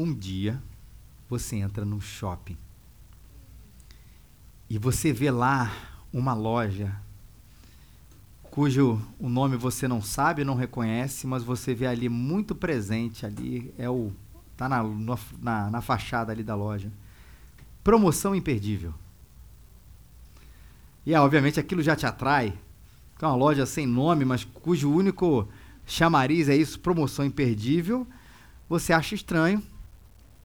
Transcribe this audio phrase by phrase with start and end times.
[0.00, 0.62] Um dia
[1.28, 2.56] você entra num shopping
[4.70, 5.70] e você vê lá
[6.10, 6.96] uma loja
[8.44, 13.74] cujo o nome você não sabe, não reconhece, mas você vê ali muito presente ali
[13.76, 14.10] é o
[14.56, 14.82] tá na,
[15.38, 16.90] na, na fachada ali da loja.
[17.84, 18.94] Promoção imperdível.
[21.04, 22.54] E obviamente aquilo já te atrai.
[23.20, 25.46] É uma loja sem nome, mas cujo único
[25.84, 28.06] chamariz é isso, promoção imperdível.
[28.66, 29.62] Você acha estranho,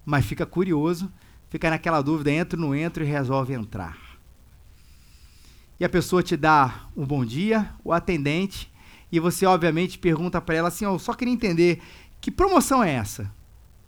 [0.05, 1.11] mas fica curioso,
[1.49, 3.97] fica naquela dúvida, entro ou não entro e resolve entrar.
[5.79, 8.71] E a pessoa te dá um bom dia, o atendente,
[9.11, 11.81] e você obviamente pergunta para ela assim: "Eu só queria entender
[12.21, 13.31] que promoção é essa?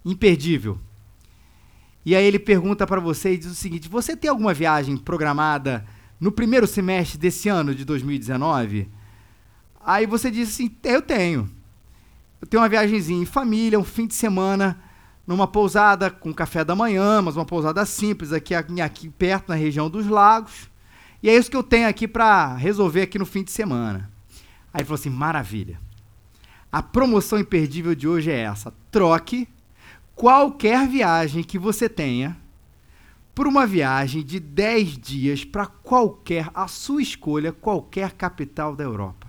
[0.04, 0.80] Imperdível".
[2.06, 5.86] E aí ele pergunta para você e diz o seguinte: "Você tem alguma viagem programada
[6.20, 8.90] no primeiro semestre desse ano de 2019?"
[9.80, 11.50] Aí você diz assim: "Eu tenho.
[12.42, 14.78] Eu tenho uma viagemzinha em família, um fim de semana
[15.28, 19.90] numa pousada com café da manhã, mas uma pousada simples aqui, aqui perto na região
[19.90, 20.70] dos lagos.
[21.22, 24.10] E é isso que eu tenho aqui para resolver aqui no fim de semana.
[24.74, 25.80] Aí ele falou assim: maravilha.
[26.72, 29.50] A promoção imperdível de hoje é essa: troque
[30.16, 32.38] qualquer viagem que você tenha
[33.36, 39.28] por uma viagem de 10 dias para qualquer, a sua escolha, qualquer capital da Europa.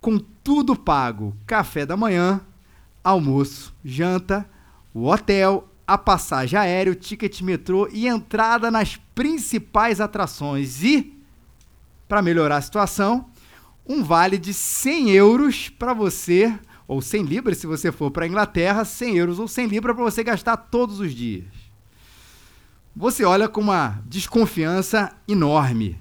[0.00, 2.40] Com tudo pago: café da manhã,
[3.06, 4.44] almoço, janta,
[4.92, 10.82] o hotel, a passagem aérea, o ticket metrô e entrada nas principais atrações.
[10.82, 11.16] E,
[12.08, 13.26] para melhorar a situação,
[13.86, 16.52] um vale de 100 euros para você,
[16.88, 20.04] ou 100 libras se você for para a Inglaterra, 100 euros ou 100 libras para
[20.04, 21.46] você gastar todos os dias.
[22.94, 25.96] Você olha com uma desconfiança enorme.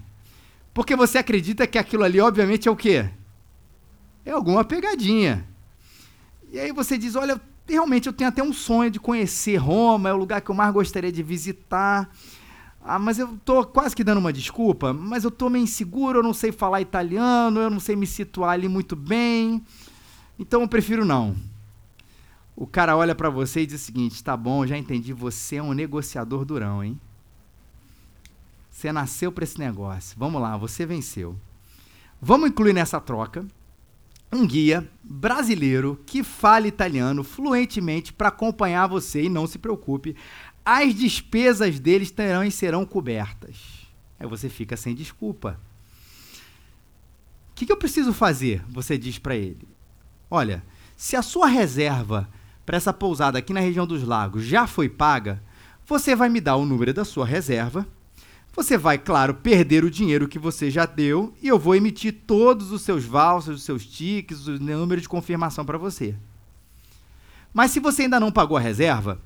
[0.74, 3.10] Porque você acredita que aquilo ali, obviamente, é o quê?
[4.26, 5.48] É alguma pegadinha.
[6.56, 10.14] E aí você diz: olha, realmente eu tenho até um sonho de conhecer Roma, é
[10.14, 12.10] o lugar que eu mais gostaria de visitar.
[12.82, 16.24] Ah, mas eu tô quase que dando uma desculpa, mas eu tô meio inseguro, eu
[16.24, 19.62] não sei falar italiano, eu não sei me situar ali muito bem.
[20.40, 21.36] Então eu prefiro não.
[22.56, 25.64] O cara olha para você e diz o seguinte: "Tá bom, já entendi, você é
[25.64, 26.98] um negociador durão, hein?
[28.70, 30.16] Você nasceu para esse negócio.
[30.18, 31.36] Vamos lá, você venceu.
[32.22, 33.46] Vamos incluir nessa troca
[34.36, 40.16] um guia brasileiro que fale italiano fluentemente para acompanhar você e não se preocupe,
[40.64, 43.56] as despesas deles terão e serão cobertas.
[44.20, 45.60] Aí você fica sem desculpa.
[47.52, 48.64] O que, que eu preciso fazer?
[48.68, 49.68] Você diz para ele.
[50.30, 50.64] Olha,
[50.98, 52.30] se a sua reserva
[52.66, 55.42] para essa pousada aqui na região dos lagos já foi paga,
[55.86, 57.88] você vai me dar o número da sua reserva
[58.56, 62.72] você vai, claro, perder o dinheiro que você já deu e eu vou emitir todos
[62.72, 66.16] os seus vouchers, os seus tickets, o número de confirmação para você.
[67.54, 69.20] Mas se você ainda não pagou a reserva,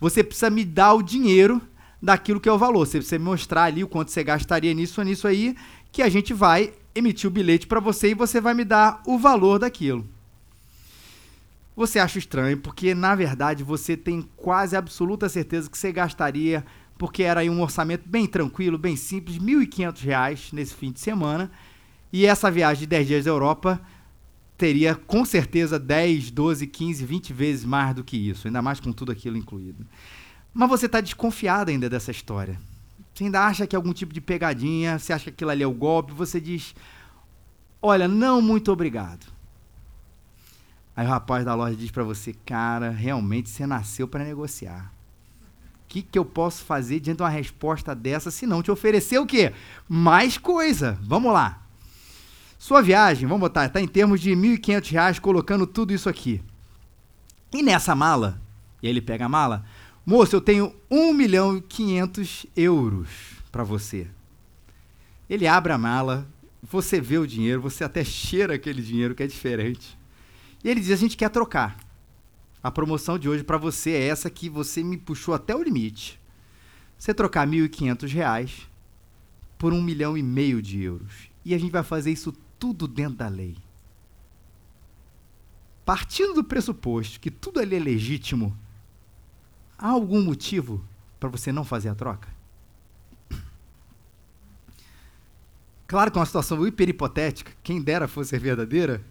[0.00, 1.62] você precisa me dar o dinheiro
[2.02, 2.86] daquilo que é o valor.
[2.86, 5.56] Você precisa me mostrar ali o quanto você gastaria nisso ou nisso aí,
[5.92, 9.18] que a gente vai emitir o bilhete para você e você vai me dar o
[9.18, 10.06] valor daquilo.
[11.76, 16.64] Você acha estranho porque, na verdade, você tem quase absoluta certeza que você gastaria
[16.96, 21.50] porque era aí um orçamento bem tranquilo, bem simples, R$ 1.500 nesse fim de semana.
[22.12, 23.80] E essa viagem de 10 dias à Europa
[24.56, 28.92] teria com certeza 10, 12, 15, 20 vezes mais do que isso, ainda mais com
[28.92, 29.84] tudo aquilo incluído.
[30.52, 32.60] Mas você está desconfiado ainda dessa história.
[33.12, 35.66] Você ainda acha que é algum tipo de pegadinha, você acha que aquilo ali é
[35.66, 36.74] o golpe, você diz:
[37.82, 39.26] Olha, não, muito obrigado.
[40.96, 44.93] Aí o rapaz da loja diz para você: Cara, realmente você nasceu para negociar
[45.88, 49.26] que, que eu posso fazer diante de uma resposta dessa, se não te oferecer o
[49.26, 49.52] quê?
[49.88, 50.98] Mais coisa.
[51.02, 51.62] Vamos lá.
[52.58, 56.40] Sua viagem, vamos botar, está em termos de R$ 1.500, colocando tudo isso aqui.
[57.52, 58.40] E nessa mala,
[58.82, 59.64] e ele pega a mala,
[60.04, 63.08] moço, eu tenho 1 milhão e 500 euros
[63.52, 64.06] para você.
[65.28, 66.26] Ele abre a mala,
[66.62, 69.96] você vê o dinheiro, você até cheira aquele dinheiro que é diferente.
[70.62, 71.76] E ele diz: a gente quer trocar.
[72.64, 76.18] A promoção de hoje para você é essa que você me puxou até o limite.
[76.96, 78.68] Você trocar R$ 1.500
[79.58, 81.28] por um milhão e meio de euros.
[81.44, 83.58] E a gente vai fazer isso tudo dentro da lei.
[85.84, 88.56] Partindo do pressuposto que tudo ali é legítimo,
[89.76, 90.82] há algum motivo
[91.20, 92.32] para você não fazer a troca?
[95.86, 99.04] Claro que é uma situação hiper hipotética, quem dera fosse verdadeira.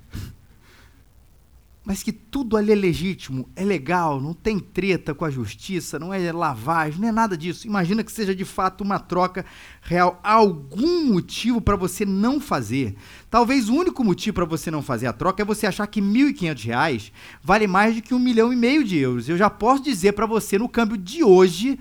[1.86, 6.14] Mas que tudo ali é legítimo, é legal, não tem treta com a justiça, não
[6.14, 7.68] é lavagem, não é nada disso.
[7.68, 9.46] Imagina que seja de fato uma troca
[9.82, 10.18] real.
[10.24, 12.96] Algum motivo para você não fazer.
[13.30, 16.08] Talvez o único motivo para você não fazer a troca é você achar que R$
[16.08, 17.12] 1.500
[17.44, 19.28] vale mais do que um milhão e meio de euros.
[19.28, 21.78] Eu já posso dizer para você no câmbio de hoje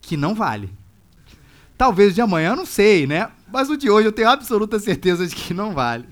[0.00, 0.70] que não vale.
[1.76, 3.28] Talvez de amanhã, não sei, né?
[3.52, 6.06] Mas o de hoje eu tenho absoluta certeza de que não vale.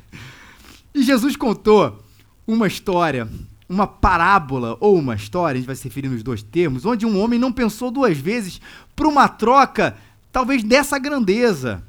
[0.93, 2.04] E Jesus contou
[2.47, 3.29] uma história,
[3.69, 7.21] uma parábola ou uma história, a gente vai se referir nos dois termos, onde um
[7.21, 8.61] homem não pensou duas vezes
[8.95, 9.97] por uma troca,
[10.31, 11.83] talvez dessa grandeza.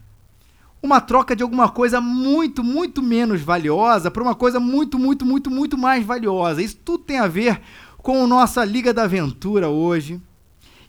[0.81, 5.49] Uma troca de alguma coisa muito, muito menos valiosa para uma coisa muito, muito, muito,
[5.49, 6.61] muito mais valiosa.
[6.61, 7.59] Isso tudo tem a ver
[7.97, 10.21] com a nossa Liga da Aventura hoje.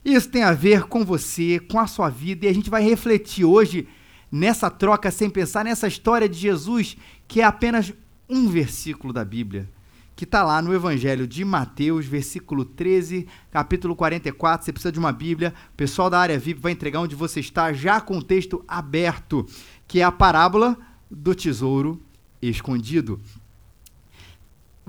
[0.05, 3.43] Isso tem a ver com você, com a sua vida, e a gente vai refletir
[3.43, 3.87] hoje
[4.31, 6.95] nessa troca sem pensar nessa história de Jesus,
[7.27, 7.91] que é apenas
[8.29, 9.69] um versículo da Bíblia,
[10.15, 14.65] que está lá no Evangelho de Mateus, versículo 13, capítulo 44.
[14.65, 15.53] Você precisa de uma Bíblia.
[15.73, 19.45] O pessoal da área VIP vai entregar onde você está, já com o texto aberto,
[19.87, 20.77] que é a parábola
[21.09, 22.01] do tesouro
[22.41, 23.21] escondido.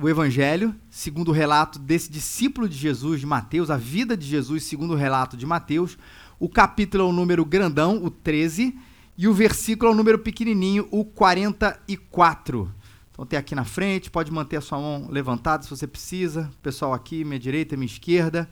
[0.01, 4.65] O Evangelho, segundo o relato desse discípulo de Jesus, de Mateus, a vida de Jesus,
[4.65, 5.99] segundo o relato de Mateus.
[6.39, 8.79] O capítulo é o número grandão, o 13,
[9.17, 12.73] e o versículo é o número pequenininho, o 44.
[13.19, 16.49] Então tem aqui na frente, pode manter a sua mão levantada se você precisa.
[16.63, 18.49] Pessoal aqui, minha direita, minha esquerda.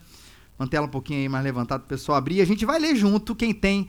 [0.59, 2.41] Manter ela um pouquinho aí mais levantada para o pessoal abrir.
[2.41, 3.87] A gente vai ler junto quem tem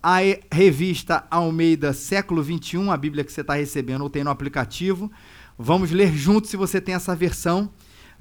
[0.00, 0.18] a
[0.52, 5.10] revista Almeida Século 21, a Bíblia que você está recebendo ou tem no aplicativo.
[5.58, 7.68] Vamos ler junto se você tem essa versão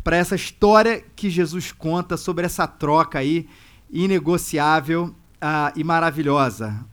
[0.04, 3.48] para essa história que Jesus conta sobre essa troca aí
[3.88, 6.84] inegociável uh, e maravilhosa.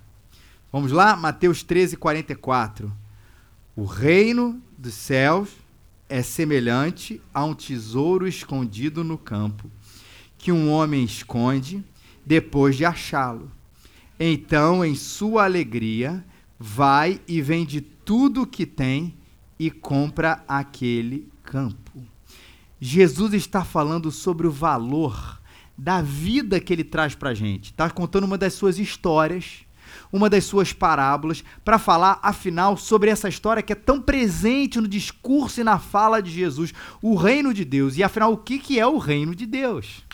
[0.71, 1.17] Vamos lá?
[1.17, 2.93] Mateus 13, 44.
[3.75, 5.51] O reino dos céus
[6.09, 9.71] é semelhante a um tesouro escondido no campo,
[10.39, 11.85] que um homem esconde
[12.25, 13.51] depois de achá-lo.
[14.19, 16.25] Então, em sua alegria,
[16.59, 19.15] vai e vende tudo o que tem
[19.59, 22.03] e compra aquele campo.
[22.81, 25.41] Jesus está falando sobre o valor
[25.77, 27.71] da vida que ele traz para a gente.
[27.71, 29.66] Está contando uma das suas histórias
[30.17, 34.89] uma das suas parábolas para falar, afinal, sobre essa história que é tão presente no
[34.89, 36.73] discurso e na fala de Jesus,
[37.03, 37.97] o reino de Deus.
[37.99, 40.05] E afinal, o que, que é o reino de Deus?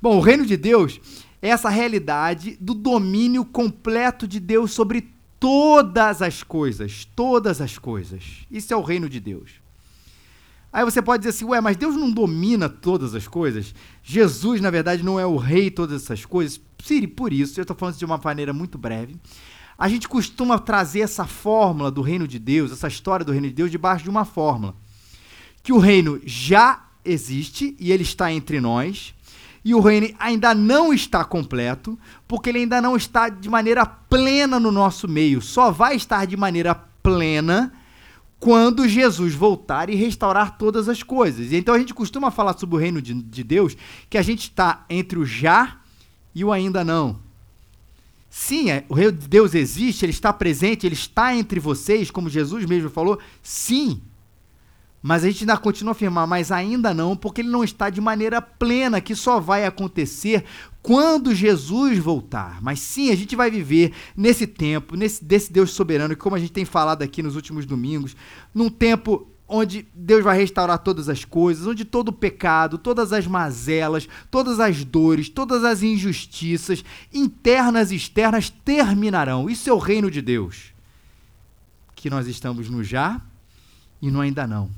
[0.00, 1.00] Bom, o reino de Deus
[1.40, 5.08] é essa realidade do domínio completo de Deus sobre
[5.40, 8.46] todas as coisas, todas as coisas.
[8.50, 9.61] Isso é o reino de Deus.
[10.72, 13.74] Aí você pode dizer assim, ué, mas Deus não domina todas as coisas?
[14.02, 16.58] Jesus, na verdade, não é o rei de todas essas coisas?
[16.82, 19.16] Siri, por isso, eu estou falando de uma maneira muito breve.
[19.76, 23.52] A gente costuma trazer essa fórmula do reino de Deus, essa história do reino de
[23.52, 24.74] Deus, debaixo de uma fórmula.
[25.62, 29.14] Que o reino já existe e ele está entre nós,
[29.64, 34.58] e o reino ainda não está completo, porque ele ainda não está de maneira plena
[34.58, 35.42] no nosso meio.
[35.42, 37.72] Só vai estar de maneira plena
[38.42, 41.52] quando Jesus voltar e restaurar todas as coisas.
[41.52, 43.76] Então a gente costuma falar sobre o reino de, de Deus
[44.10, 45.76] que a gente está entre o já
[46.34, 47.20] e o ainda não.
[48.28, 52.28] Sim, é, o reino de Deus existe, ele está presente, ele está entre vocês, como
[52.28, 53.16] Jesus mesmo falou.
[53.40, 54.02] Sim.
[55.00, 58.00] Mas a gente ainda continua a afirmar, mas ainda não, porque ele não está de
[58.00, 60.44] maneira plena, que só vai acontecer
[60.82, 62.60] quando Jesus voltar.
[62.60, 66.38] Mas sim, a gente vai viver nesse tempo, nesse desse Deus soberano, que como a
[66.38, 68.16] gente tem falado aqui nos últimos domingos,
[68.52, 73.26] num tempo onde Deus vai restaurar todas as coisas, onde todo o pecado, todas as
[73.26, 79.50] mazelas, todas as dores, todas as injustiças, internas e externas, terminarão.
[79.50, 80.72] Isso é o reino de Deus.
[81.94, 83.20] Que nós estamos no já
[84.00, 84.70] e no ainda não.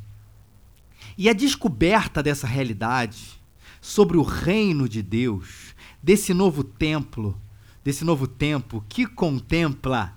[1.17, 3.41] E a descoberta dessa realidade
[3.81, 5.64] sobre o reino de Deus,
[6.05, 7.35] desse novo templo,
[7.83, 10.15] desse novo tempo que contempla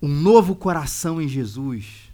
[0.00, 2.10] um novo coração em Jesus,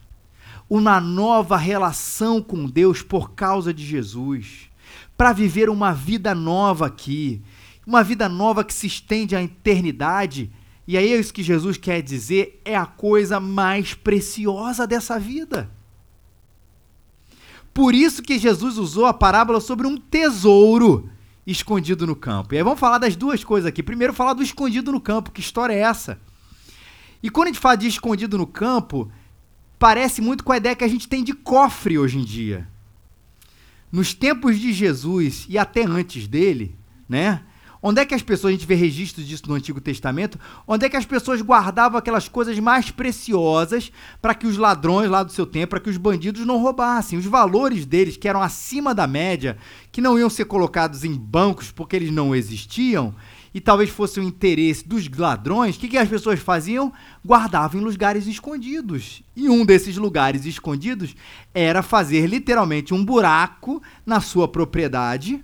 [0.69, 4.69] uma nova relação com Deus por causa de Jesus,
[5.17, 7.41] para viver uma vida nova aqui,
[7.87, 10.51] uma vida nova que se estende à eternidade.
[10.85, 15.71] E é isso que Jesus quer dizer, é a coisa mais preciosa dessa vida.
[17.73, 21.09] Por isso que Jesus usou a parábola sobre um tesouro
[21.47, 22.55] escondido no campo.
[22.55, 23.83] E aí vamos falar das duas coisas aqui.
[23.83, 25.31] Primeiro, falar do escondido no campo.
[25.31, 26.21] Que história é essa?
[27.23, 29.11] E quando a gente fala de escondido no campo,
[29.79, 32.69] parece muito com a ideia que a gente tem de cofre hoje em dia.
[33.93, 36.77] Nos tempos de Jesus e até antes dele,
[37.09, 37.43] né?
[37.89, 40.89] Onde é que as pessoas, a gente vê registros disso no Antigo Testamento, onde é
[40.89, 45.47] que as pessoas guardavam aquelas coisas mais preciosas para que os ladrões lá do seu
[45.47, 47.17] tempo, para que os bandidos não roubassem.
[47.17, 49.57] Os valores deles, que eram acima da média,
[49.93, 53.15] que não iam ser colocados em bancos porque eles não existiam,
[53.55, 56.93] e talvez fosse o interesse dos ladrões, o que, que as pessoas faziam?
[57.25, 59.23] Guardavam em lugares escondidos.
[59.37, 61.15] E um desses lugares escondidos
[61.55, 65.41] era fazer literalmente um buraco na sua propriedade,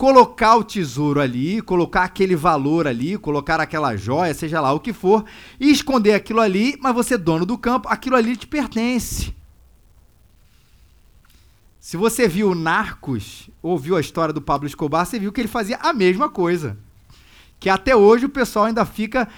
[0.00, 4.94] colocar o tesouro ali, colocar aquele valor ali, colocar aquela joia, seja lá o que
[4.94, 5.26] for,
[5.60, 9.34] e esconder aquilo ali, mas você, dono do campo, aquilo ali te pertence.
[11.78, 15.76] Se você viu Narcos, ouviu a história do Pablo Escobar, você viu que ele fazia
[15.82, 16.78] a mesma coisa
[17.58, 19.28] que até hoje o pessoal ainda fica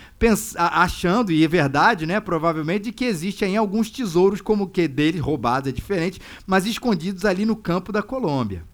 [0.56, 5.68] achando, e é verdade, né, provavelmente, que existe aí alguns tesouros como que deles roubados,
[5.68, 8.70] é diferente, mas escondidos ali no campo da Colômbia.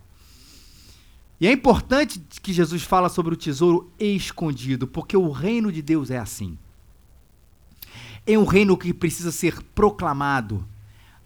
[1.40, 6.11] E é importante que Jesus fala sobre o tesouro escondido, porque o reino de Deus
[6.11, 6.59] é assim.
[8.26, 10.66] É um reino que precisa ser proclamado,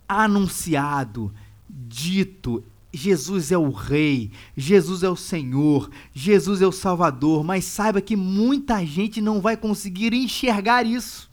[0.07, 1.33] anunciado,
[1.69, 8.03] dito, Jesus é o Rei, Jesus é o Senhor, Jesus é o Salvador, mas saiba
[8.03, 11.31] que muita gente não vai conseguir enxergar isso.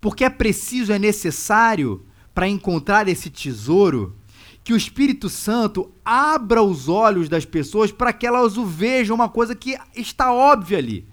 [0.00, 4.16] Porque é preciso, é necessário, para encontrar esse tesouro,
[4.64, 9.28] que o Espírito Santo abra os olhos das pessoas para que elas o vejam, uma
[9.28, 11.06] coisa que está óbvia ali.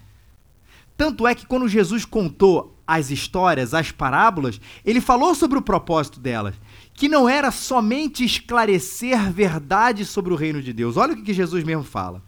[0.95, 6.19] Tanto é que quando Jesus contou as histórias, as parábolas, ele falou sobre o propósito
[6.19, 6.55] delas
[6.93, 10.97] que não era somente esclarecer verdade sobre o reino de Deus.
[10.97, 12.21] Olha o que Jesus mesmo fala.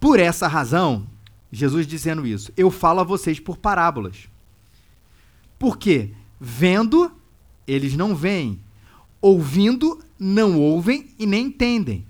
[0.00, 1.06] Por essa razão,
[1.52, 4.28] Jesus dizendo isso, eu falo a vocês por parábolas.
[5.58, 6.10] Porque
[6.40, 7.12] vendo,
[7.66, 8.60] eles não veem,
[9.20, 12.06] ouvindo, não ouvem e nem entendem.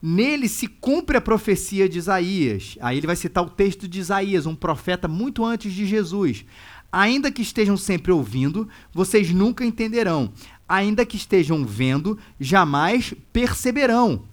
[0.00, 2.76] Nele se cumpre a profecia de Isaías.
[2.80, 6.44] Aí ele vai citar o texto de Isaías, um profeta muito antes de Jesus.
[6.90, 10.32] Ainda que estejam sempre ouvindo, vocês nunca entenderão
[10.68, 14.24] ainda que estejam vendo, jamais perceberão.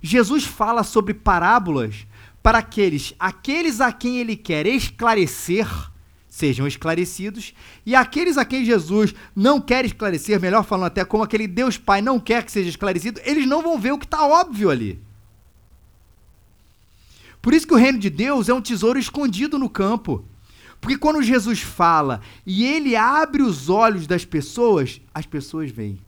[0.00, 2.06] Jesus fala sobre parábolas
[2.42, 5.68] para aqueles, aqueles a quem ele quer esclarecer,
[6.32, 7.52] sejam esclarecidos,
[7.84, 12.00] e aqueles a quem Jesus não quer esclarecer, melhor falando até como aquele Deus Pai
[12.00, 14.98] não quer que seja esclarecido, eles não vão ver o que está óbvio ali.
[17.42, 20.24] Por isso que o reino de Deus é um tesouro escondido no campo.
[20.80, 26.00] Porque quando Jesus fala e ele abre os olhos das pessoas, as pessoas veem.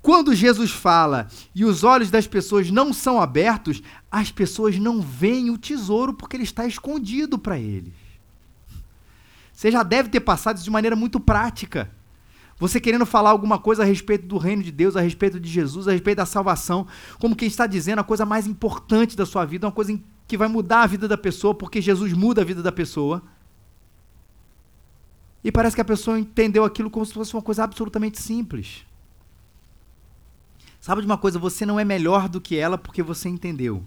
[0.00, 5.50] Quando Jesus fala e os olhos das pessoas não são abertos, as pessoas não veem
[5.50, 7.92] o tesouro porque ele está escondido para eles.
[9.62, 11.88] Você já deve ter passado isso de maneira muito prática.
[12.58, 15.86] Você querendo falar alguma coisa a respeito do reino de Deus, a respeito de Jesus,
[15.86, 16.84] a respeito da salvação,
[17.20, 20.48] como quem está dizendo a coisa mais importante da sua vida, uma coisa que vai
[20.48, 23.22] mudar a vida da pessoa, porque Jesus muda a vida da pessoa.
[25.44, 28.84] E parece que a pessoa entendeu aquilo como se fosse uma coisa absolutamente simples.
[30.80, 31.38] Sabe de uma coisa?
[31.38, 33.84] Você não é melhor do que ela porque você entendeu.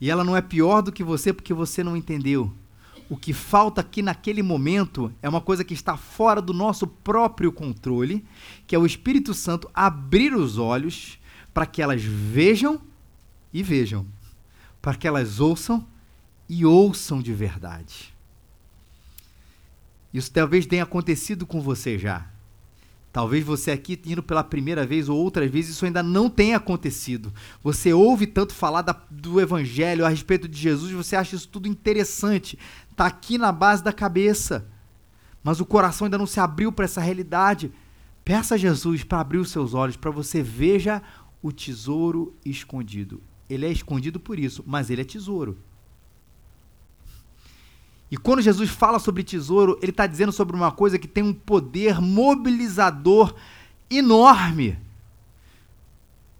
[0.00, 2.54] E ela não é pior do que você porque você não entendeu.
[3.08, 7.52] O que falta aqui naquele momento é uma coisa que está fora do nosso próprio
[7.52, 8.24] controle,
[8.66, 11.18] que é o Espírito Santo abrir os olhos
[11.52, 12.80] para que elas vejam
[13.52, 14.06] e vejam
[14.84, 15.86] para que elas ouçam
[16.46, 18.12] e ouçam de verdade.
[20.12, 22.28] Isso talvez tenha acontecido com você já.
[23.10, 27.32] Talvez você aqui indo pela primeira vez ou outras vezes, isso ainda não tenha acontecido.
[27.62, 31.66] Você ouve tanto falar da, do Evangelho a respeito de Jesus, você acha isso tudo
[31.66, 32.58] interessante.
[32.94, 34.68] Está aqui na base da cabeça.
[35.42, 37.72] Mas o coração ainda não se abriu para essa realidade.
[38.24, 41.02] Peça a Jesus para abrir os seus olhos, para você veja
[41.42, 43.20] o tesouro escondido.
[43.50, 45.58] Ele é escondido por isso, mas ele é tesouro.
[48.12, 51.34] E quando Jesus fala sobre tesouro, ele está dizendo sobre uma coisa que tem um
[51.34, 53.34] poder mobilizador
[53.90, 54.78] enorme.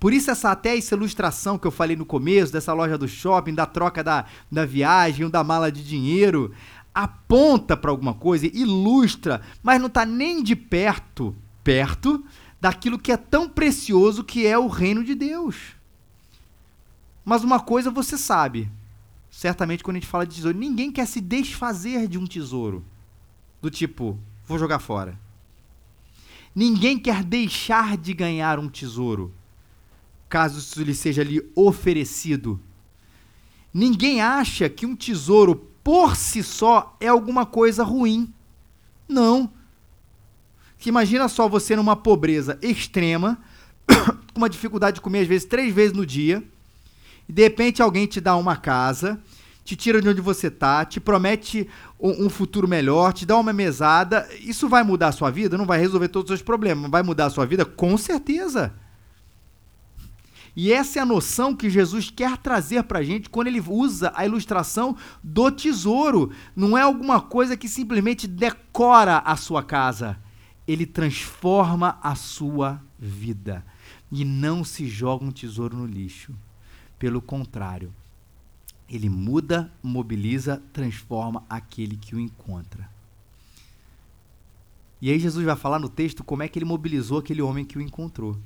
[0.04, 3.54] Por isso, essa, até essa ilustração que eu falei no começo, dessa loja do shopping,
[3.54, 6.54] da troca da, da viagem, da mala de dinheiro,
[6.94, 12.22] aponta para alguma coisa, ilustra, mas não está nem de perto, perto
[12.60, 15.74] daquilo que é tão precioso que é o reino de Deus.
[17.24, 18.70] Mas uma coisa você sabe,
[19.30, 22.84] certamente quando a gente fala de tesouro, ninguém quer se desfazer de um tesouro.
[23.62, 25.18] Do tipo, vou jogar fora.
[26.54, 29.32] Ninguém quer deixar de ganhar um tesouro,
[30.28, 32.60] caso isso lhe seja lhe oferecido.
[33.72, 38.32] Ninguém acha que um tesouro por si só é alguma coisa ruim.
[39.08, 39.50] Não.
[40.78, 43.38] Que imagina só você numa pobreza extrema,
[44.32, 46.42] com uma dificuldade de comer às vezes três vezes no dia,
[47.28, 49.20] e de repente alguém te dá uma casa,
[49.64, 53.52] te tira de onde você tá, te promete um, um, futuro melhor, te dá uma
[53.52, 55.56] mesada, isso vai mudar a sua vida?
[55.56, 57.64] Não vai resolver todos os seus problemas, vai mudar a sua vida?
[57.64, 58.74] Com certeza.
[60.56, 64.12] E essa é a noção que Jesus quer trazer para a gente quando ele usa
[64.14, 66.30] a ilustração do tesouro.
[66.54, 70.16] Não é alguma coisa que simplesmente decora a sua casa.
[70.66, 73.64] Ele transforma a sua vida.
[74.12, 76.32] E não se joga um tesouro no lixo.
[77.00, 77.92] Pelo contrário,
[78.88, 82.88] ele muda, mobiliza, transforma aquele que o encontra.
[85.02, 87.76] E aí Jesus vai falar no texto como é que ele mobilizou aquele homem que
[87.76, 88.38] o encontrou.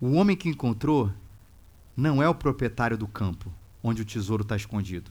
[0.00, 1.12] O homem que encontrou
[1.94, 3.52] não é o proprietário do campo
[3.82, 5.10] onde o tesouro está escondido.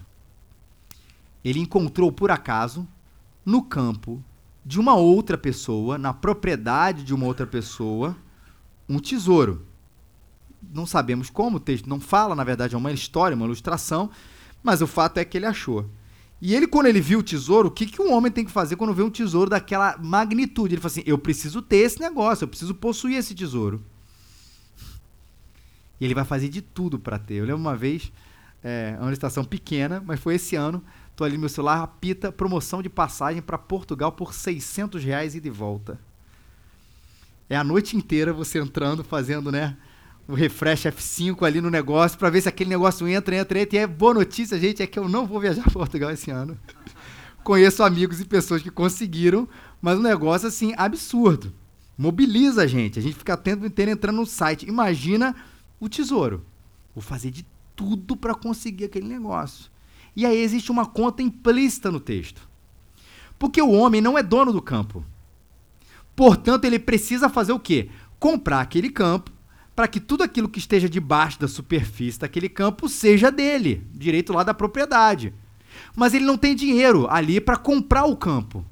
[1.44, 2.88] Ele encontrou por acaso
[3.46, 4.24] no campo
[4.66, 8.16] de uma outra pessoa, na propriedade de uma outra pessoa,
[8.88, 9.66] um tesouro.
[10.74, 14.10] Não sabemos como, o texto não fala, na verdade é uma história, uma ilustração,
[14.62, 15.90] mas o fato é que ele achou.
[16.42, 18.76] E ele, quando ele viu o tesouro, o que, que um homem tem que fazer
[18.76, 20.74] quando vê um tesouro daquela magnitude?
[20.74, 23.84] Ele fala assim: eu preciso ter esse negócio, eu preciso possuir esse tesouro.
[26.00, 27.36] E ele vai fazer de tudo para ter.
[27.36, 28.12] Eu lembro uma vez,
[28.64, 30.84] é, uma licitação pequena, mas foi esse ano.
[31.16, 35.42] Tô ali no meu celular, apita promoção de passagem para Portugal por 600 reais e
[35.42, 36.00] de volta.
[37.50, 39.76] É a noite inteira você entrando, fazendo, né?
[40.28, 43.76] O refresh F5 ali no negócio para ver se aquele negócio entra, entra, entra.
[43.76, 46.58] E é boa notícia, gente, é que eu não vou viajar para Portugal esse ano.
[47.44, 49.50] Conheço amigos e pessoas que conseguiram,
[49.82, 51.52] mas um negócio assim absurdo.
[51.98, 53.00] Mobiliza a gente.
[53.00, 54.68] A gente fica tendo inteiro entrando no site.
[54.70, 55.36] Imagina
[55.80, 56.46] o tesouro.
[56.94, 57.46] Vou fazer de
[57.76, 59.72] tudo para conseguir aquele negócio.
[60.16, 62.48] E aí existe uma conta implícita no texto.
[63.38, 65.06] Porque o homem não é dono do campo.
[66.16, 67.90] Portanto, ele precisa fazer o quê?
[68.20, 69.32] Comprar aquele campo
[69.74, 74.44] para que tudo aquilo que esteja debaixo da superfície daquele campo seja dele, direito lá
[74.44, 75.34] da propriedade.
[75.96, 78.66] Mas ele não tem dinheiro ali para comprar o campo.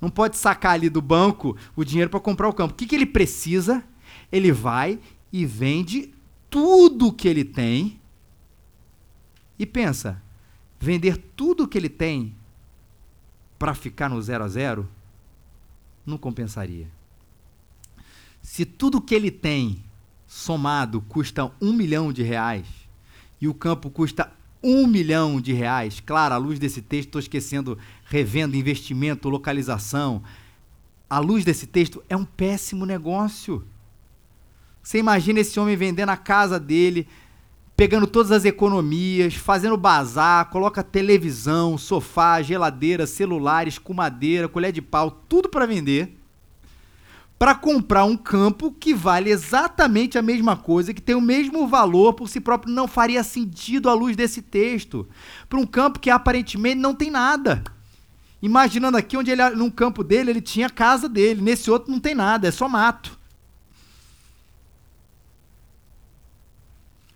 [0.00, 2.72] Não pode sacar ali do banco o dinheiro para comprar o campo.
[2.72, 3.82] O que, que ele precisa?
[4.30, 5.00] Ele vai
[5.32, 6.14] e vende
[6.50, 8.00] tudo que ele tem
[9.58, 10.22] e pensa,
[10.78, 12.34] vender tudo que ele tem
[13.58, 14.88] para ficar no zero a zero
[16.06, 16.88] não compensaria.
[18.40, 19.84] Se tudo que ele tem
[20.26, 22.66] somado custa um milhão de reais
[23.40, 27.78] e o campo custa um milhão de reais, claro, à luz desse texto, estou esquecendo
[28.04, 30.22] revenda, investimento, localização.
[31.08, 33.64] À luz desse texto, é um péssimo negócio.
[34.88, 37.06] Você imagina esse homem vendendo a casa dele,
[37.76, 44.80] pegando todas as economias, fazendo bazar, coloca televisão, sofá, geladeira, celulares com madeira, colher de
[44.80, 46.16] pau, tudo para vender,
[47.38, 52.14] para comprar um campo que vale exatamente a mesma coisa, que tem o mesmo valor
[52.14, 55.06] por si próprio, não faria sentido à luz desse texto,
[55.50, 57.62] para um campo que aparentemente não tem nada.
[58.40, 62.00] Imaginando aqui onde ele num campo dele, ele tinha a casa dele, nesse outro não
[62.00, 63.17] tem nada, é só mato.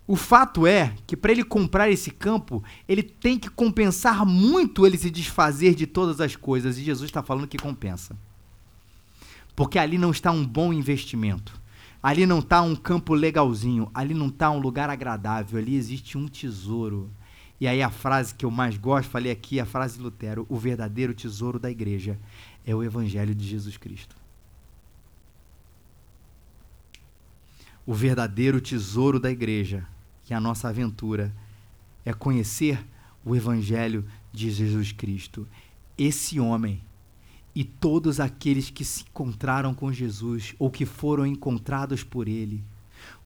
[0.05, 4.97] O fato é que para ele comprar esse campo, ele tem que compensar muito ele
[4.97, 6.77] se desfazer de todas as coisas.
[6.77, 8.15] E Jesus está falando que compensa.
[9.55, 11.61] Porque ali não está um bom investimento.
[12.01, 13.89] Ali não está um campo legalzinho.
[13.93, 15.57] Ali não está um lugar agradável.
[15.57, 17.09] Ali existe um tesouro.
[17.61, 20.57] E aí a frase que eu mais gosto, falei aqui, a frase de Lutero: o
[20.57, 22.19] verdadeiro tesouro da igreja
[22.65, 24.22] é o Evangelho de Jesus Cristo.
[27.85, 29.85] O verdadeiro tesouro da igreja
[30.23, 31.35] que a nossa aventura
[32.05, 32.85] é conhecer
[33.25, 35.47] o Evangelho de Jesus Cristo.
[35.97, 36.81] Esse homem
[37.55, 42.63] e todos aqueles que se encontraram com Jesus ou que foram encontrados por ele,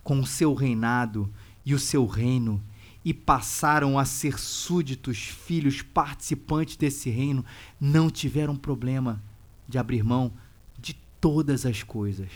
[0.03, 1.31] com o seu reinado
[1.65, 2.61] e o seu reino,
[3.05, 7.45] e passaram a ser súditos, filhos, participantes desse reino,
[7.79, 9.23] não tiveram problema
[9.67, 10.33] de abrir mão
[10.77, 12.29] de todas as coisas.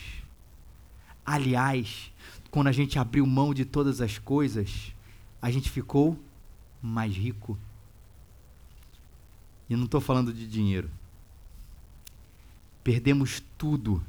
[1.25, 2.10] Aliás,
[2.51, 4.93] quando a gente abriu mão de todas as coisas,
[5.41, 6.19] a gente ficou
[6.81, 7.57] mais rico.
[9.69, 10.91] E não estou falando de dinheiro.
[12.83, 14.03] Perdemos tudo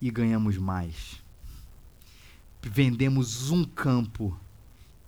[0.00, 1.20] e ganhamos mais.
[2.62, 4.38] Vendemos um campo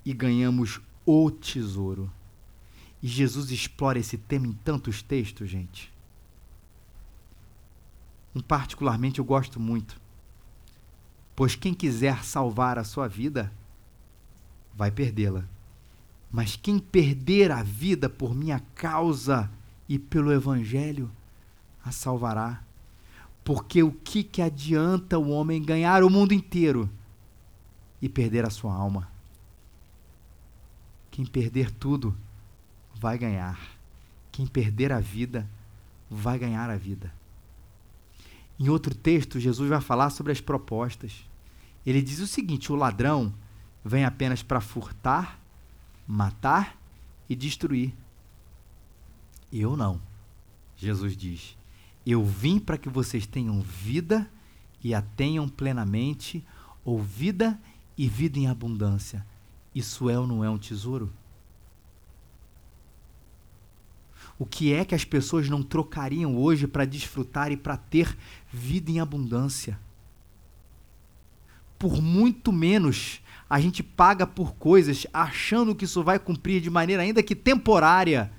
[0.05, 2.11] e ganhamos o tesouro.
[3.01, 5.93] E Jesus explora esse tema em tantos textos, gente.
[8.35, 10.00] Um particularmente eu gosto muito.
[11.41, 13.51] Pois quem quiser salvar a sua vida,
[14.75, 15.47] vai perdê-la.
[16.31, 19.51] Mas quem perder a vida por minha causa
[19.89, 21.11] e pelo Evangelho,
[21.83, 22.63] a salvará.
[23.43, 26.91] Porque o que, que adianta o homem ganhar o mundo inteiro
[28.03, 29.11] e perder a sua alma?
[31.11, 32.15] Quem perder tudo
[32.95, 33.59] vai ganhar.
[34.31, 35.49] Quem perder a vida
[36.11, 37.11] vai ganhar a vida.
[38.59, 41.30] Em outro texto, Jesus vai falar sobre as propostas.
[41.85, 43.33] Ele diz o seguinte: o ladrão
[43.85, 45.41] vem apenas para furtar,
[46.07, 46.77] matar
[47.29, 47.95] e destruir.
[49.53, 50.01] Eu não.
[50.77, 51.57] Jesus diz:
[52.05, 54.31] Eu vim para que vocês tenham vida
[54.83, 56.45] e a tenham plenamente,
[56.85, 57.61] ou vida
[57.97, 59.27] e vida em abundância.
[59.75, 61.13] Isso é ou não é um tesouro?
[64.39, 68.17] O que é que as pessoas não trocariam hoje para desfrutar e para ter
[68.51, 69.79] vida em abundância?
[71.81, 77.03] Por muito menos a gente paga por coisas achando que isso vai cumprir de maneira
[77.03, 78.31] ainda que temporária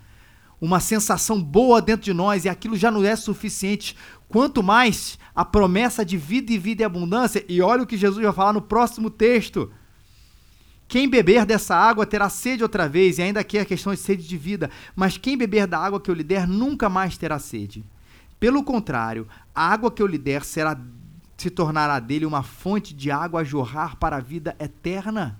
[0.61, 3.97] uma sensação boa dentro de nós e aquilo já não é suficiente.
[4.29, 8.23] Quanto mais a promessa de vida e vida e abundância, e olha o que Jesus
[8.23, 9.71] vai falar no próximo texto.
[10.87, 13.99] Quem beber dessa água terá sede outra vez, e ainda aqui é a questão de
[13.99, 17.39] sede de vida, mas quem beber da água que eu lhe der nunca mais terá
[17.39, 17.83] sede.
[18.39, 20.79] Pelo contrário, a água que eu lhe der será
[21.41, 25.39] se tornará dele uma fonte de água a jorrar para a vida eterna.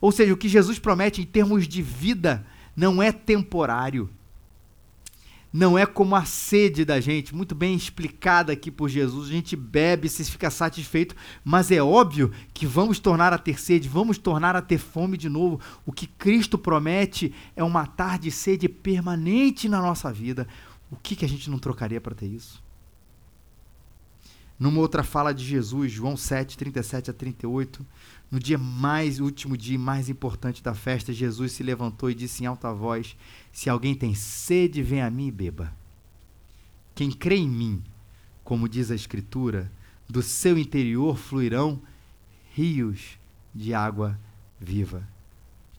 [0.00, 4.08] Ou seja, o que Jesus promete em termos de vida não é temporário.
[5.52, 9.28] Não é como a sede da gente, muito bem explicada aqui por Jesus.
[9.28, 11.14] A gente bebe, se fica satisfeito,
[11.44, 15.28] mas é óbvio que vamos tornar a ter sede, vamos tornar a ter fome de
[15.28, 15.60] novo.
[15.86, 20.48] O que Cristo promete é uma tarde de sede permanente na nossa vida.
[20.90, 22.63] O que, que a gente não trocaria para ter isso?
[24.58, 27.84] Numa outra fala de Jesus, João 7, 37 a 38,
[28.30, 32.46] no dia mais último dia mais importante da festa, Jesus se levantou e disse em
[32.46, 33.16] alta voz:
[33.52, 35.74] Se alguém tem sede, vem a mim e beba.
[36.94, 37.82] Quem crê em mim,
[38.44, 39.70] como diz a Escritura,
[40.08, 41.82] do seu interior fluirão
[42.52, 43.18] rios
[43.52, 44.18] de água
[44.60, 45.06] viva.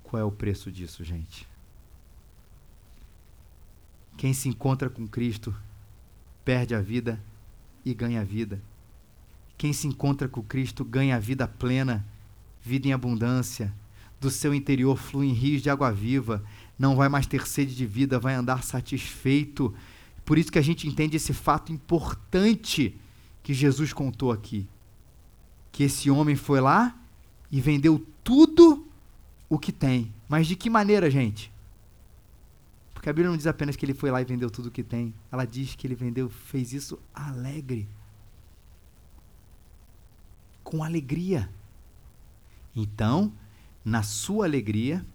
[0.03, 1.47] Qual é o preço disso, gente?
[4.17, 5.55] Quem se encontra com Cristo
[6.43, 7.19] perde a vida
[7.85, 8.61] e ganha vida.
[9.57, 12.05] Quem se encontra com Cristo ganha vida plena
[12.65, 13.71] vida em abundância.
[14.19, 16.43] Do seu interior fluem rios de água viva.
[16.79, 19.73] Não vai mais ter sede de vida, vai andar satisfeito.
[20.25, 22.97] Por isso que a gente entende esse fato importante
[23.43, 24.67] que Jesus contou aqui.
[25.71, 26.97] Que esse homem foi lá
[27.51, 28.87] e vendeu tudo
[29.47, 30.11] o que tem.
[30.27, 31.51] Mas de que maneira, gente?
[33.05, 34.81] Porque a Bíblia não diz apenas que ele foi lá e vendeu tudo o que
[34.81, 35.13] tem.
[35.31, 37.87] Ela diz que ele vendeu, fez isso alegre.
[40.63, 41.47] Com alegria.
[42.75, 43.31] Então,
[43.85, 45.05] na sua alegria,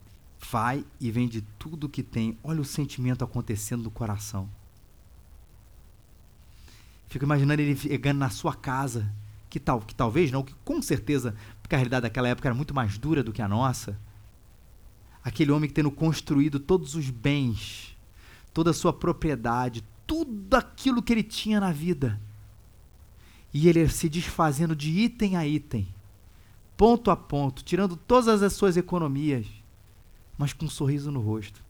[0.53, 2.39] vai e vende tudo que tem.
[2.45, 4.49] Olha o sentimento acontecendo no coração.
[7.09, 9.13] Fico imaginando ele chegando na sua casa,
[9.49, 12.73] que tal, que talvez não, que com certeza, porque a realidade daquela época era muito
[12.73, 13.99] mais dura do que a nossa.
[15.23, 17.97] Aquele homem que tendo construído todos os bens,
[18.55, 22.21] toda a sua propriedade, tudo aquilo que ele tinha na vida.
[23.53, 25.87] E ele se desfazendo de item a item
[26.81, 29.47] ponto a ponto, tirando todas as suas economias,
[30.39, 31.63] mas com um sorriso no rosto.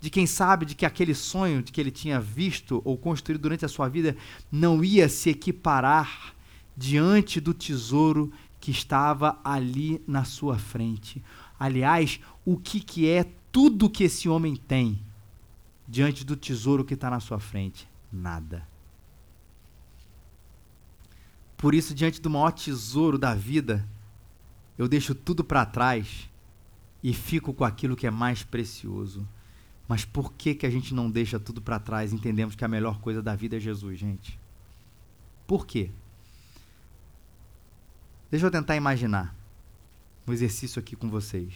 [0.00, 3.64] De quem sabe de que aquele sonho de que ele tinha visto ou construído durante
[3.64, 4.16] a sua vida
[4.52, 6.32] não ia se equiparar
[6.76, 8.32] diante do tesouro
[8.64, 11.22] que estava ali na sua frente.
[11.60, 14.98] Aliás, o que, que é tudo que esse homem tem
[15.86, 17.86] diante do tesouro que está na sua frente?
[18.10, 18.66] Nada.
[21.58, 23.86] Por isso, diante do maior tesouro da vida,
[24.78, 26.30] eu deixo tudo para trás
[27.02, 29.28] e fico com aquilo que é mais precioso.
[29.86, 32.68] Mas por que, que a gente não deixa tudo para trás e entendemos que a
[32.68, 34.40] melhor coisa da vida é Jesus, gente?
[35.46, 35.90] Por quê?
[38.34, 39.32] Deixa eu tentar imaginar
[40.26, 41.54] um exercício aqui com vocês.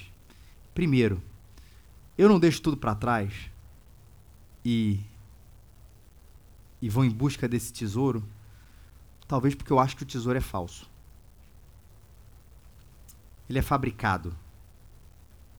[0.72, 1.20] Primeiro,
[2.16, 3.50] eu não deixo tudo para trás
[4.64, 5.00] e
[6.80, 8.24] e vou em busca desse tesouro
[9.26, 10.88] Talvez porque eu acho que o tesouro é falso.
[13.50, 14.38] Ele é fabricado.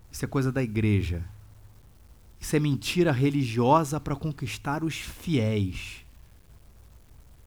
[0.10, 1.28] Isso é coisa da igreja.
[2.40, 6.06] Isso é mentira religiosa para conquistar os fiéis.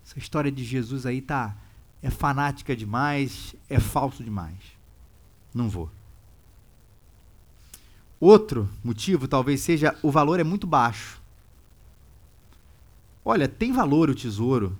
[0.04, 1.56] Essa história de Jesus aí tá
[2.02, 4.58] é fanática demais, é falso demais.
[5.54, 5.90] Não vou.
[8.18, 11.20] Outro motivo talvez seja o valor é muito baixo.
[13.24, 14.76] Olha, tem valor o tesouro,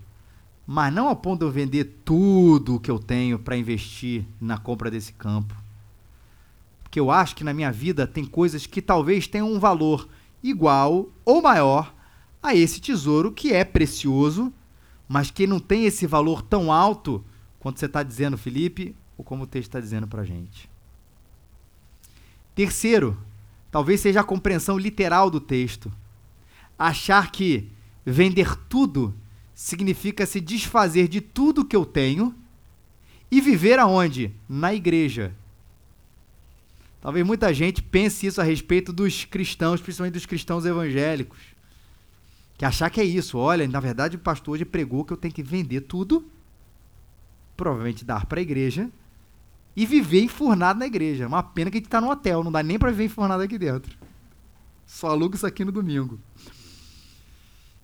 [0.67, 4.59] mas não ao ponto de eu vender tudo o que eu tenho para investir na
[4.59, 5.55] compra desse campo.
[6.83, 10.09] Porque eu acho que na minha vida tem coisas que talvez tenham um valor
[10.43, 11.95] igual ou maior
[12.43, 14.53] a esse tesouro que é precioso,
[15.13, 17.23] mas que não tem esse valor tão alto
[17.61, 20.71] quanto você está dizendo, Felipe, ou como o texto está dizendo para a gente.
[22.55, 23.19] Terceiro,
[23.71, 25.93] talvez seja a compreensão literal do texto.
[26.79, 27.71] Achar que
[28.07, 29.15] vender tudo
[29.55, 32.35] significa se desfazer de tudo que eu tenho
[33.31, 34.35] e viver aonde?
[34.49, 35.35] Na igreja.
[37.03, 41.39] Talvez muita gente pense isso a respeito dos cristãos, principalmente dos cristãos evangélicos.
[42.63, 43.39] Que achar que é isso.
[43.39, 46.31] Olha, na verdade o pastor hoje pregou que eu tenho que vender tudo,
[47.57, 48.89] provavelmente dar para a igreja,
[49.75, 51.27] e viver enfurnado na igreja.
[51.27, 53.59] Uma pena que a gente está no hotel, não dá nem para viver enfurnado aqui
[53.59, 53.99] dentro.
[54.87, 56.21] Só aluga isso aqui no domingo.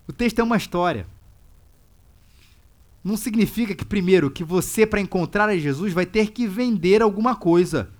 [0.06, 1.08] O texto é uma história.
[3.02, 7.34] Não significa que, primeiro, que você, para encontrar a Jesus, vai ter que vender alguma
[7.34, 7.90] coisa.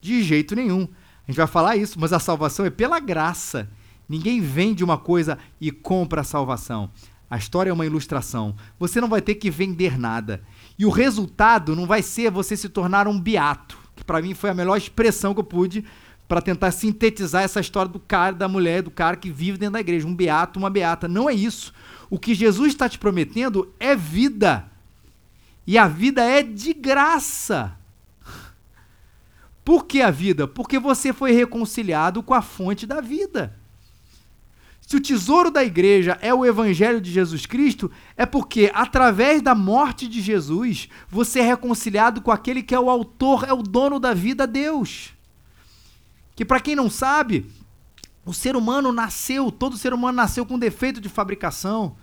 [0.00, 0.88] De jeito nenhum.
[1.22, 3.70] A gente vai falar isso, mas a salvação é pela graça.
[4.08, 6.90] Ninguém vende uma coisa e compra a salvação.
[7.30, 8.54] A história é uma ilustração.
[8.78, 10.42] Você não vai ter que vender nada.
[10.78, 14.50] E o resultado não vai ser você se tornar um beato, que para mim foi
[14.50, 15.84] a melhor expressão que eu pude
[16.28, 19.80] para tentar sintetizar essa história do cara, da mulher, do cara que vive dentro da
[19.80, 21.08] igreja, um beato, uma beata.
[21.08, 21.72] Não é isso.
[22.10, 24.66] O que Jesus está te prometendo é vida.
[25.66, 27.76] E a vida é de graça.
[29.64, 30.46] Por que a vida?
[30.46, 33.56] Porque você foi reconciliado com a fonte da vida.
[34.86, 39.54] Se o tesouro da igreja é o evangelho de Jesus Cristo, é porque através da
[39.54, 43.98] morte de Jesus, você é reconciliado com aquele que é o autor, é o dono
[43.98, 45.14] da vida, Deus.
[46.36, 47.50] Que para quem não sabe,
[48.26, 51.96] o ser humano nasceu, todo ser humano nasceu com um defeito de fabricação,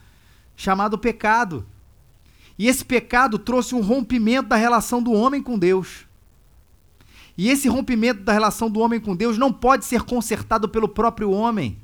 [0.56, 1.65] chamado pecado.
[2.58, 6.06] E esse pecado trouxe um rompimento da relação do homem com Deus.
[7.38, 11.30] E esse rompimento da relação do homem com Deus não pode ser consertado pelo próprio
[11.30, 11.78] homem.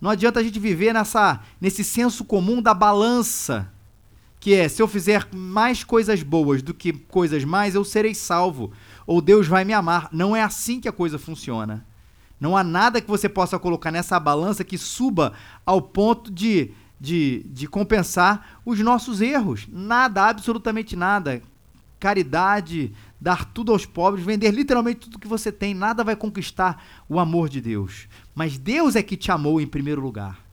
[0.00, 3.72] Não adianta a gente viver nessa, nesse senso comum da balança,
[4.38, 8.72] que é: se eu fizer mais coisas boas do que coisas mais, eu serei salvo,
[9.06, 10.08] ou Deus vai me amar.
[10.12, 11.86] Não é assim que a coisa funciona.
[12.38, 15.32] Não há nada que você possa colocar nessa balança que suba
[15.64, 19.66] ao ponto de, de, de compensar os nossos erros.
[19.70, 21.42] Nada, absolutamente nada.
[22.04, 27.18] Caridade, dar tudo aos pobres, vender literalmente tudo que você tem, nada vai conquistar o
[27.18, 28.06] amor de Deus.
[28.34, 30.44] Mas Deus é que te amou em primeiro lugar.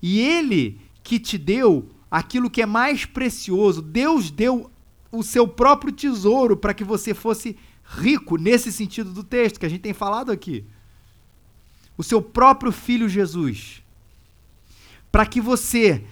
[0.00, 3.82] E Ele que te deu aquilo que é mais precioso.
[3.82, 4.70] Deus deu
[5.10, 9.68] o seu próprio tesouro para que você fosse rico, nesse sentido do texto que a
[9.68, 10.64] gente tem falado aqui.
[11.96, 13.82] O seu próprio filho Jesus.
[15.10, 16.04] Para que você,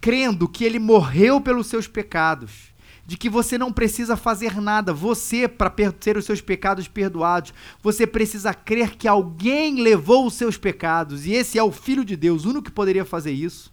[0.00, 2.72] crendo que ele morreu pelos seus pecados,
[3.08, 8.06] de que você não precisa fazer nada, você, para ter os seus pecados perdoados, você
[8.06, 12.44] precisa crer que alguém levou os seus pecados, e esse é o Filho de Deus,
[12.44, 13.72] o único que poderia fazer isso.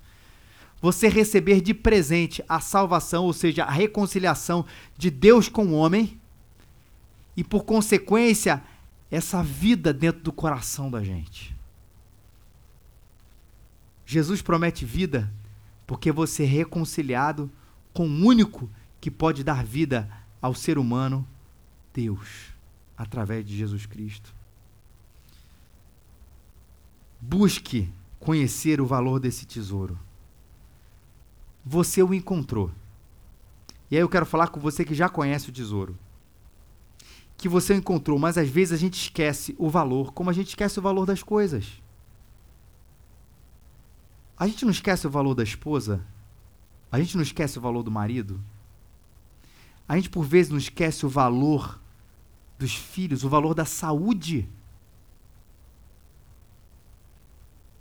[0.81, 4.65] Você receber de presente a salvação, ou seja, a reconciliação
[4.97, 6.17] de Deus com o homem,
[7.35, 8.63] e por consequência,
[9.11, 11.53] essa vida dentro do coração da gente.
[14.05, 15.29] Jesus promete vida
[15.85, 17.51] porque você é reconciliado
[17.93, 18.69] com o único
[19.05, 20.09] que pode dar vida
[20.41, 21.27] ao ser humano,
[21.93, 22.47] Deus,
[22.97, 24.33] através de Jesus Cristo.
[27.21, 29.99] Busque conhecer o valor desse tesouro.
[31.63, 32.71] Você o encontrou.
[33.91, 35.95] E aí eu quero falar com você que já conhece o tesouro.
[37.37, 40.79] Que você encontrou, mas às vezes a gente esquece o valor, como a gente esquece
[40.79, 41.79] o valor das coisas.
[44.35, 46.03] A gente não esquece o valor da esposa?
[46.91, 48.43] A gente não esquece o valor do marido?
[49.87, 51.79] A gente por vezes não esquece o valor
[52.57, 54.49] dos filhos, o valor da saúde.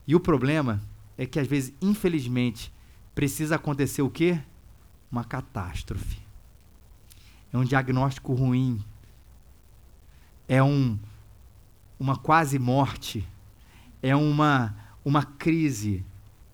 [0.07, 0.83] E o problema
[1.17, 2.73] é que às vezes, infelizmente,
[3.15, 4.41] precisa acontecer o quê?
[5.11, 6.21] Uma catástrofe.
[7.53, 8.85] É um diagnóstico ruim.
[10.47, 10.99] É um
[11.99, 13.27] uma quase morte.
[14.03, 16.05] É uma uma crise,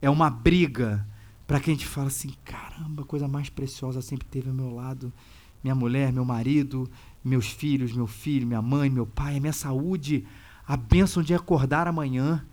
[0.02, 1.06] é uma briga
[1.46, 4.74] para que a gente fala assim, caramba, a coisa mais preciosa sempre teve ao meu
[4.74, 5.12] lado
[5.62, 6.90] minha mulher, meu marido,
[7.24, 10.26] meus filhos, meu filho, minha mãe, meu pai, a minha saúde,
[10.66, 12.44] a bênção de acordar amanhã,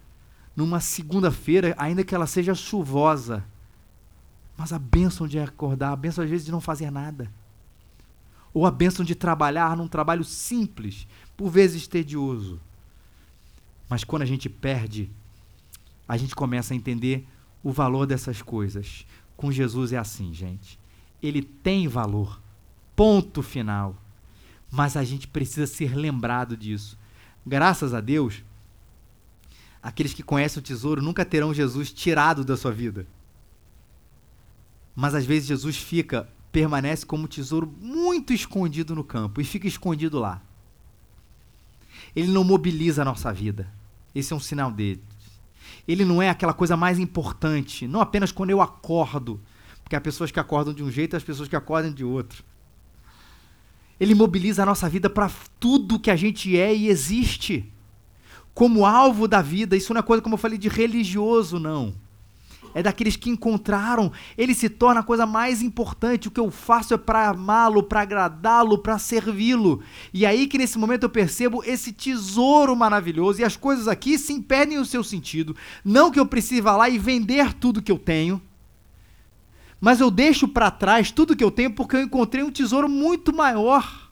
[0.56, 3.46] numa segunda-feira, ainda que ela seja chuvosa.
[4.58, 7.32] Mas a bênção de acordar, a bênção às vezes de não fazer nada.
[8.54, 12.60] Ou a bênção de trabalhar num trabalho simples, por vezes tedioso.
[13.88, 15.12] Mas quando a gente perde,
[16.08, 17.28] a gente começa a entender
[17.63, 19.06] o valor dessas coisas.
[19.36, 20.80] Com Jesus é assim, gente.
[21.22, 22.41] Ele tem valor
[22.98, 23.96] Ponto final.
[24.72, 26.98] Mas a gente precisa ser lembrado disso.
[27.46, 28.44] Graças a Deus,
[29.82, 33.06] aqueles que conhecem o tesouro nunca terão Jesus tirado da sua vida.
[34.96, 40.18] Mas às vezes Jesus fica, permanece como tesouro muito escondido no campo e fica escondido
[40.18, 40.42] lá.
[42.16, 43.72] ele não mobiliza a nossa vida.
[44.16, 45.04] Esse é um sinal dele.
[45.88, 49.40] Ele não é aquela coisa mais importante, não apenas quando eu acordo,
[49.84, 52.44] porque há pessoas que acordam de um jeito e as pessoas que acordam de outro.
[54.00, 57.72] Ele mobiliza a nossa vida para tudo que a gente é e existe.
[58.54, 61.94] Como alvo da vida, isso não é coisa, como eu falei, de religioso, não
[62.78, 66.28] é daqueles que encontraram, ele se torna a coisa mais importante.
[66.28, 69.82] O que eu faço é para amá-lo, para agradá-lo, para servi-lo.
[70.14, 74.40] E aí que nesse momento eu percebo esse tesouro maravilhoso e as coisas aqui sim
[74.40, 75.56] perdem o seu sentido.
[75.84, 78.40] Não que eu precise ir lá e vender tudo que eu tenho,
[79.80, 83.36] mas eu deixo para trás tudo que eu tenho porque eu encontrei um tesouro muito
[83.36, 84.12] maior.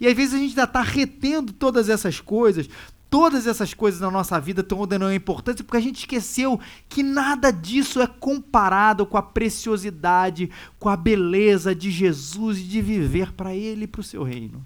[0.00, 2.68] E às vezes a gente ainda está retendo todas essas coisas,
[3.10, 7.50] Todas essas coisas na nossa vida estão ordenando importância porque a gente esqueceu que nada
[7.50, 13.54] disso é comparado com a preciosidade, com a beleza de Jesus e de viver para
[13.54, 14.64] Ele e para o seu reino.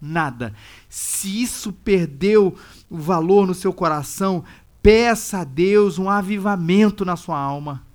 [0.00, 0.54] Nada.
[0.88, 2.56] Se isso perdeu
[2.88, 4.42] o valor no seu coração,
[4.82, 7.86] peça a Deus um avivamento na sua alma.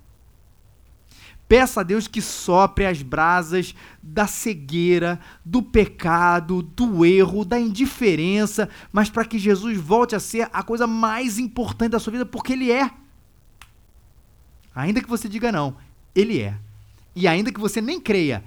[1.48, 8.68] Peça a Deus que sopre as brasas da cegueira, do pecado, do erro, da indiferença,
[8.92, 12.52] mas para que Jesus volte a ser a coisa mais importante da sua vida, porque
[12.52, 12.90] Ele é.
[14.74, 15.74] Ainda que você diga não,
[16.14, 16.54] Ele é.
[17.16, 18.44] E ainda que você nem creia,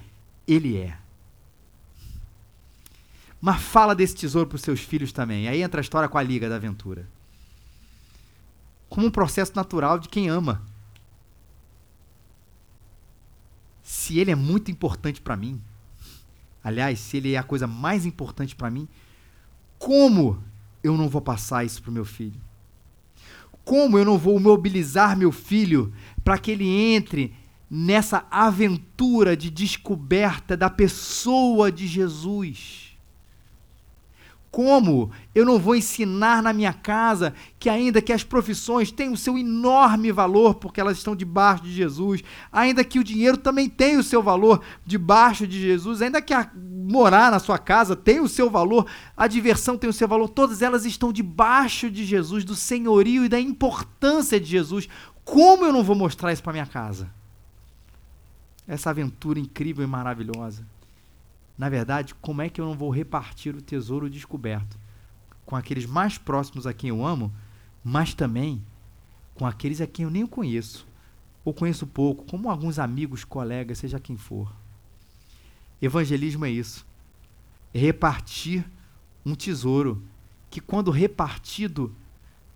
[0.48, 0.96] Ele é.
[3.42, 5.48] Mas fala desse tesouro para os seus filhos também.
[5.48, 7.10] Aí entra a história com a Liga da Aventura.
[8.88, 10.62] Como um processo natural de quem ama.
[13.92, 15.62] Se ele é muito importante para mim,
[16.64, 18.88] aliás, se ele é a coisa mais importante para mim,
[19.78, 20.42] como
[20.82, 22.40] eu não vou passar isso para o meu filho?
[23.66, 27.36] Como eu não vou mobilizar meu filho para que ele entre
[27.70, 32.91] nessa aventura de descoberta da pessoa de Jesus?
[34.52, 39.18] Como eu não vou ensinar na minha casa que, ainda que as profissões tenham o
[39.18, 43.98] seu enorme valor, porque elas estão debaixo de Jesus, ainda que o dinheiro também tenha
[43.98, 48.28] o seu valor debaixo de Jesus, ainda que a, morar na sua casa tenha o
[48.28, 48.86] seu valor,
[49.16, 53.30] a diversão tem o seu valor, todas elas estão debaixo de Jesus, do senhorio e
[53.30, 54.90] da importância de Jesus.
[55.24, 57.10] Como eu não vou mostrar isso para minha casa?
[58.68, 60.66] Essa aventura incrível e maravilhosa.
[61.58, 64.80] Na verdade, como é que eu não vou repartir o tesouro descoberto
[65.46, 67.32] com aqueles mais próximos a quem eu amo,
[67.84, 68.64] mas também
[69.36, 70.88] com aqueles a quem eu nem conheço
[71.44, 74.54] ou conheço pouco, como alguns amigos, colegas, seja quem for.
[75.82, 76.86] Evangelismo é isso.
[77.74, 78.64] É repartir
[79.26, 80.04] um tesouro
[80.50, 81.96] que, quando repartido,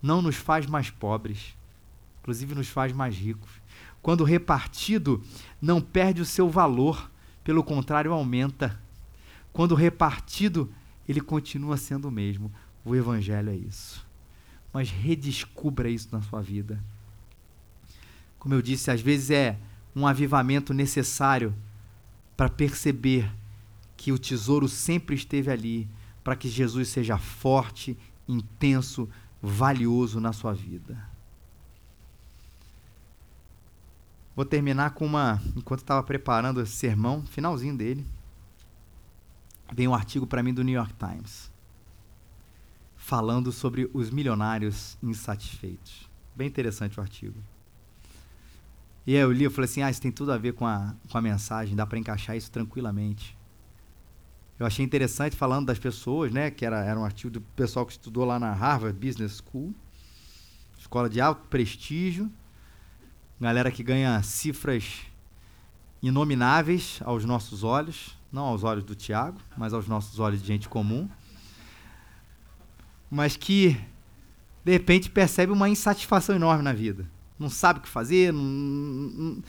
[0.00, 1.56] não nos faz mais pobres,
[2.20, 3.50] inclusive nos faz mais ricos.
[4.00, 5.22] Quando repartido,
[5.60, 7.10] não perde o seu valor,
[7.42, 8.80] pelo contrário, aumenta.
[9.56, 10.70] Quando repartido,
[11.08, 12.52] ele continua sendo o mesmo.
[12.84, 14.06] O Evangelho é isso.
[14.70, 16.78] Mas redescubra isso na sua vida.
[18.38, 19.58] Como eu disse, às vezes é
[19.94, 21.54] um avivamento necessário
[22.36, 23.32] para perceber
[23.96, 25.88] que o tesouro sempre esteve ali,
[26.22, 27.96] para que Jesus seja forte,
[28.28, 29.08] intenso,
[29.40, 31.02] valioso na sua vida.
[34.36, 38.04] Vou terminar com uma, enquanto estava preparando esse sermão, finalzinho dele
[39.72, 41.50] veio um artigo para mim do New York Times
[43.06, 46.10] falando sobre os milionários insatisfeitos.
[46.34, 47.40] Bem interessante o artigo.
[49.06, 50.92] E aí eu li, eu falei assim, ah, isso tem tudo a ver com a,
[51.08, 53.38] com a mensagem, dá para encaixar isso tranquilamente.
[54.58, 57.92] Eu achei interessante falando das pessoas, né, que era, era um artigo do pessoal que
[57.92, 59.72] estudou lá na Harvard Business School,
[60.76, 62.28] escola de alto prestígio,
[63.40, 65.02] galera que ganha cifras
[66.02, 70.68] inomináveis aos nossos olhos, não aos olhos do Tiago, mas aos nossos olhos de gente
[70.68, 71.08] comum,
[73.10, 73.80] mas que
[74.62, 77.08] de repente percebe uma insatisfação enorme na vida.
[77.38, 79.42] Não sabe o que fazer, não,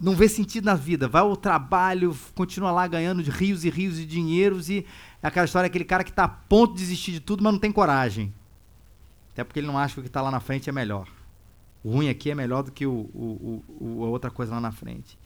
[0.00, 1.08] não, vê sentido na vida.
[1.08, 4.86] Vai ao trabalho, continua lá ganhando de rios e rios de dinheiros e
[5.22, 7.60] é aquela história, aquele cara que está a ponto de desistir de tudo, mas não
[7.60, 8.32] tem coragem.
[9.32, 11.06] Até porque ele não acha que o que está lá na frente é melhor.
[11.84, 14.72] O ruim aqui é melhor do que o, o, o, a outra coisa lá na
[14.72, 15.18] frente.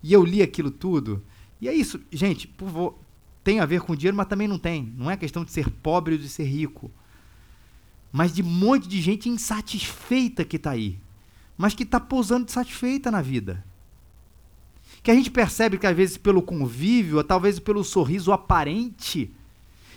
[0.00, 1.24] E eu li aquilo tudo
[1.64, 2.94] e é isso, gente, por
[3.42, 4.92] tem a ver com dinheiro, mas também não tem.
[4.98, 6.90] Não é questão de ser pobre ou de ser rico.
[8.12, 10.98] Mas de um monte de gente insatisfeita que está aí.
[11.56, 13.64] Mas que está pousando satisfeita na vida.
[15.02, 19.34] Que a gente percebe que às vezes pelo convívio, ou talvez pelo sorriso aparente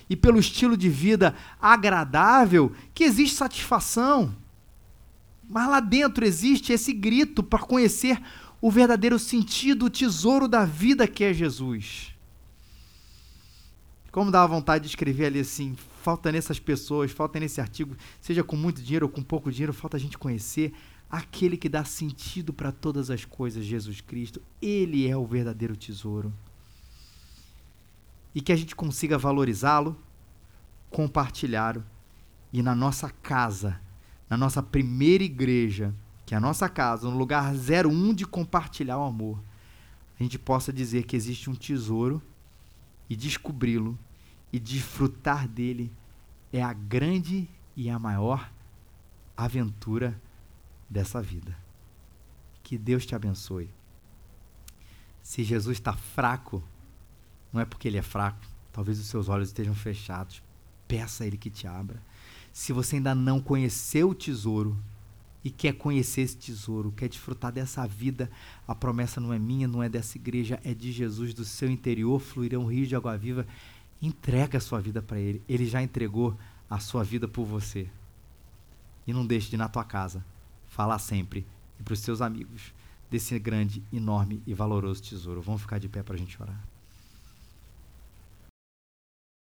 [0.08, 4.34] e pelo estilo de vida agradável, que existe satisfação.
[5.46, 8.18] Mas lá dentro existe esse grito para conhecer
[8.60, 12.14] o verdadeiro sentido, o tesouro da vida que é Jesus.
[14.10, 18.56] Como dá vontade de escrever ali assim: falta nessas pessoas, falta nesse artigo, seja com
[18.56, 20.72] muito dinheiro ou com pouco dinheiro, falta a gente conhecer
[21.10, 24.42] aquele que dá sentido para todas as coisas, Jesus Cristo.
[24.60, 26.32] Ele é o verdadeiro tesouro.
[28.34, 29.96] E que a gente consiga valorizá-lo,
[30.90, 31.84] compartilhá-lo
[32.52, 33.80] e na nossa casa,
[34.28, 35.94] na nossa primeira igreja,
[36.28, 39.42] que a nossa casa, no lugar 01 de compartilhar o amor,
[40.20, 42.20] a gente possa dizer que existe um tesouro
[43.08, 43.98] e descobri-lo
[44.52, 45.90] e desfrutar dele
[46.52, 48.52] é a grande e a maior
[49.34, 50.20] aventura
[50.86, 51.56] dessa vida.
[52.62, 53.70] Que Deus te abençoe.
[55.22, 56.62] Se Jesus está fraco,
[57.50, 60.42] não é porque ele é fraco, talvez os seus olhos estejam fechados.
[60.86, 62.02] Peça a Ele que te abra.
[62.52, 64.76] Se você ainda não conheceu o tesouro
[65.44, 68.30] e quer conhecer esse tesouro, quer desfrutar dessa vida,
[68.66, 72.18] a promessa não é minha, não é dessa igreja, é de Jesus, do seu interior
[72.18, 73.46] fluirão rios de água viva.
[74.02, 75.42] Entrega a sua vida para Ele.
[75.48, 76.36] Ele já entregou
[76.68, 77.88] a sua vida por você.
[79.06, 80.24] E não deixe de ir na tua casa
[80.66, 81.46] falar sempre
[81.80, 82.74] e para os seus amigos
[83.10, 85.40] desse grande, enorme e valoroso tesouro.
[85.40, 86.67] Vamos ficar de pé para a gente orar.